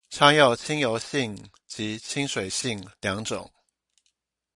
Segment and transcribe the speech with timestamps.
[0.09, 3.51] 常有親油性及親水性兩種